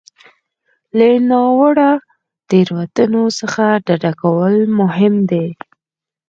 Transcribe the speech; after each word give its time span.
له 0.97 1.07
ناوړه 1.29 1.89
تېروتنو 2.49 3.23
څخه 3.39 3.63
ډډه 3.85 4.11
کول 4.21 4.55
مهم 4.79 5.13
دي. 5.31 5.47